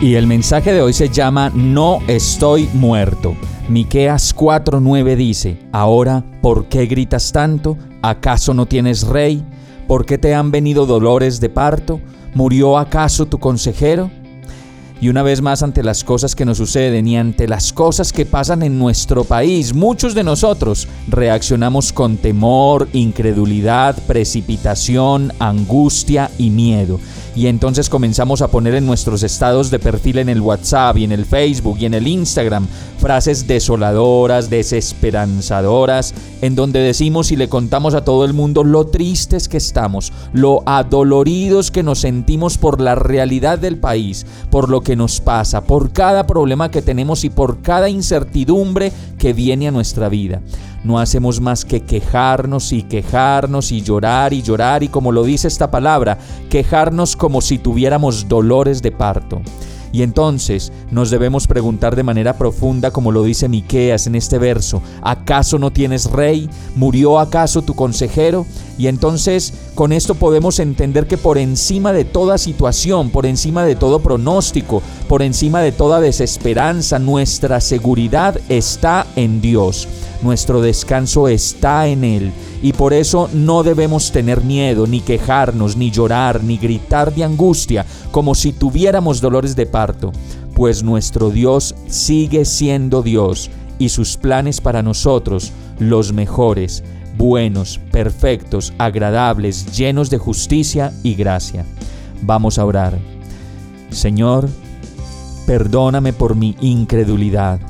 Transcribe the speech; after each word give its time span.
Y 0.00 0.14
el 0.14 0.28
mensaje 0.28 0.72
de 0.72 0.80
hoy 0.80 0.92
se 0.92 1.08
llama 1.08 1.50
No 1.52 1.98
estoy 2.06 2.68
muerto. 2.72 3.34
Miqueas 3.68 4.32
4:9 4.32 5.16
dice: 5.16 5.58
Ahora, 5.72 6.24
¿por 6.40 6.66
qué 6.66 6.86
gritas 6.86 7.32
tanto? 7.32 7.76
¿Acaso 8.00 8.54
no 8.54 8.66
tienes 8.66 9.02
rey? 9.02 9.44
¿Por 9.88 10.06
qué 10.06 10.16
te 10.16 10.36
han 10.36 10.52
venido 10.52 10.86
dolores 10.86 11.40
de 11.40 11.48
parto? 11.48 12.00
¿Murió 12.32 12.78
acaso 12.78 13.26
tu 13.26 13.40
consejero? 13.40 14.08
Y 15.00 15.08
una 15.08 15.22
vez 15.22 15.42
más 15.42 15.62
ante 15.62 15.82
las 15.82 16.04
cosas 16.04 16.34
que 16.34 16.44
nos 16.44 16.58
suceden 16.58 17.06
y 17.06 17.16
ante 17.16 17.48
las 17.48 17.72
cosas 17.72 18.12
que 18.12 18.26
pasan 18.26 18.62
en 18.62 18.78
nuestro 18.78 19.24
país, 19.24 19.74
muchos 19.74 20.14
de 20.14 20.24
nosotros 20.24 20.88
reaccionamos 21.08 21.92
con 21.92 22.16
temor, 22.16 22.88
incredulidad, 22.92 23.96
precipitación, 24.06 25.32
angustia 25.38 26.30
y 26.36 26.50
miedo. 26.50 26.98
Y 27.38 27.46
entonces 27.46 27.88
comenzamos 27.88 28.42
a 28.42 28.48
poner 28.48 28.74
en 28.74 28.84
nuestros 28.84 29.22
estados 29.22 29.70
de 29.70 29.78
perfil 29.78 30.18
en 30.18 30.28
el 30.28 30.40
WhatsApp 30.40 30.96
y 30.96 31.04
en 31.04 31.12
el 31.12 31.24
Facebook 31.24 31.76
y 31.78 31.84
en 31.84 31.94
el 31.94 32.08
Instagram 32.08 32.66
frases 32.98 33.46
desoladoras, 33.46 34.50
desesperanzadoras, 34.50 36.14
en 36.42 36.56
donde 36.56 36.80
decimos 36.80 37.30
y 37.30 37.36
le 37.36 37.48
contamos 37.48 37.94
a 37.94 38.02
todo 38.02 38.24
el 38.24 38.32
mundo 38.32 38.64
lo 38.64 38.88
tristes 38.88 39.48
que 39.48 39.58
estamos, 39.58 40.12
lo 40.32 40.64
adoloridos 40.66 41.70
que 41.70 41.84
nos 41.84 42.00
sentimos 42.00 42.58
por 42.58 42.80
la 42.80 42.96
realidad 42.96 43.60
del 43.60 43.78
país, 43.78 44.26
por 44.50 44.68
lo 44.68 44.80
que 44.80 44.96
nos 44.96 45.20
pasa, 45.20 45.62
por 45.62 45.92
cada 45.92 46.26
problema 46.26 46.72
que 46.72 46.82
tenemos 46.82 47.22
y 47.22 47.30
por 47.30 47.62
cada 47.62 47.88
incertidumbre 47.88 48.90
que 49.16 49.32
viene 49.32 49.68
a 49.68 49.70
nuestra 49.70 50.08
vida. 50.08 50.40
No 50.84 50.98
hacemos 50.98 51.40
más 51.40 51.64
que 51.64 51.80
quejarnos 51.80 52.72
y 52.72 52.82
quejarnos 52.82 53.72
y 53.72 53.82
llorar 53.82 54.32
y 54.32 54.42
llorar 54.42 54.82
y 54.82 54.88
como 54.88 55.12
lo 55.12 55.24
dice 55.24 55.48
esta 55.48 55.70
palabra, 55.70 56.18
quejarnos 56.50 57.16
como 57.16 57.40
si 57.40 57.58
tuviéramos 57.58 58.28
dolores 58.28 58.80
de 58.82 58.92
parto. 58.92 59.42
Y 59.92 60.02
entonces 60.02 60.72
nos 60.90 61.10
debemos 61.10 61.46
preguntar 61.46 61.96
de 61.96 62.02
manera 62.02 62.36
profunda, 62.36 62.90
como 62.90 63.12
lo 63.12 63.22
dice 63.22 63.48
Miqueas 63.48 64.06
en 64.06 64.14
este 64.14 64.38
verso, 64.38 64.82
¿acaso 65.02 65.58
no 65.58 65.72
tienes 65.72 66.10
rey? 66.10 66.48
¿Murió 66.76 67.18
acaso 67.18 67.62
tu 67.62 67.74
consejero? 67.74 68.46
Y 68.76 68.86
entonces 68.86 69.52
con 69.74 69.92
esto 69.92 70.14
podemos 70.14 70.58
entender 70.58 71.06
que 71.06 71.16
por 71.16 71.38
encima 71.38 71.92
de 71.92 72.04
toda 72.04 72.38
situación, 72.38 73.10
por 73.10 73.26
encima 73.26 73.64
de 73.64 73.76
todo 73.76 74.00
pronóstico, 74.00 74.82
por 75.08 75.22
encima 75.22 75.60
de 75.60 75.72
toda 75.72 76.00
desesperanza, 76.00 76.98
nuestra 76.98 77.60
seguridad 77.60 78.38
está 78.48 79.06
en 79.16 79.40
Dios. 79.40 79.88
Nuestro 80.20 80.60
descanso 80.60 81.28
está 81.28 81.86
en 81.86 82.02
Él 82.02 82.32
y 82.60 82.72
por 82.72 82.92
eso 82.92 83.30
no 83.32 83.62
debemos 83.62 84.10
tener 84.10 84.42
miedo, 84.42 84.86
ni 84.86 85.00
quejarnos, 85.00 85.76
ni 85.76 85.90
llorar, 85.90 86.42
ni 86.42 86.58
gritar 86.58 87.14
de 87.14 87.24
angustia, 87.24 87.86
como 88.10 88.34
si 88.34 88.52
tuviéramos 88.52 89.20
dolores 89.20 89.54
de 89.54 89.66
pues 90.54 90.82
nuestro 90.82 91.30
Dios 91.30 91.74
sigue 91.86 92.44
siendo 92.44 93.02
Dios 93.02 93.50
y 93.78 93.90
sus 93.90 94.16
planes 94.16 94.60
para 94.60 94.82
nosotros 94.82 95.52
los 95.78 96.12
mejores, 96.12 96.82
buenos, 97.16 97.78
perfectos, 97.92 98.72
agradables, 98.78 99.76
llenos 99.76 100.10
de 100.10 100.18
justicia 100.18 100.92
y 101.02 101.14
gracia. 101.14 101.64
Vamos 102.22 102.58
a 102.58 102.64
orar. 102.64 102.98
Señor, 103.90 104.48
perdóname 105.46 106.12
por 106.12 106.34
mi 106.34 106.56
incredulidad, 106.60 107.60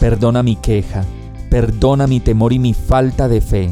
perdona 0.00 0.42
mi 0.42 0.56
queja, 0.56 1.04
perdona 1.50 2.06
mi 2.06 2.20
temor 2.20 2.52
y 2.52 2.58
mi 2.58 2.74
falta 2.74 3.28
de 3.28 3.40
fe. 3.40 3.70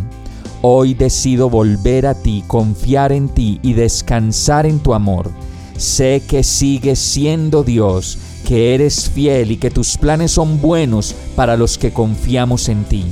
Hoy 0.63 0.95
decido 0.95 1.49
volver 1.49 2.07
a 2.07 2.15
ti, 2.15 2.43
confiar 2.47 3.13
en 3.13 3.29
ti 3.29 3.61
y 3.63 3.75
descansar 3.75 4.67
en 4.67 4.81
tu 4.81 4.95
amor. 4.95 5.31
Sé 5.77 6.23
que 6.27 6.43
sigues 6.43 6.99
siendo 6.99 7.63
Dios, 7.63 8.19
que 8.47 8.75
eres 8.75 9.11
fiel 9.11 9.51
y 9.51 9.57
que 9.57 9.71
tus 9.71 9.99
planes 9.99 10.33
son 10.33 10.61
buenos 10.61 11.15
para 11.35 11.57
los 11.57 11.77
que 11.77 11.93
confiamos 11.93 12.69
en 12.69 12.85
ti. 12.85 13.05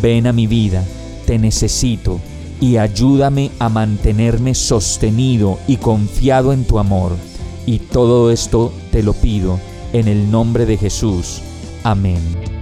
Ven 0.00 0.26
a 0.26 0.32
mi 0.32 0.46
vida, 0.46 0.84
te 1.26 1.38
necesito 1.38 2.20
y 2.60 2.76
ayúdame 2.76 3.50
a 3.58 3.68
mantenerme 3.68 4.54
sostenido 4.54 5.58
y 5.66 5.76
confiado 5.76 6.52
en 6.52 6.64
tu 6.64 6.78
amor. 6.78 7.12
Y 7.66 7.78
todo 7.78 8.30
esto 8.30 8.72
te 8.90 9.02
lo 9.02 9.12
pido 9.12 9.58
en 9.92 10.08
el 10.08 10.30
nombre 10.30 10.66
de 10.66 10.76
Jesús. 10.76 11.42
Amén. 11.84 12.61